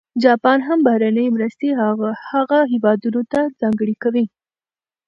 جاپان 0.23 0.59
هم 0.67 0.79
بهرنۍ 0.87 1.27
مرستې 1.35 1.69
هغه 2.43 2.59
هېوادونه 2.73 3.21
ته 3.31 3.39
ځانګړې 3.59 3.95
کوي. 4.03 4.25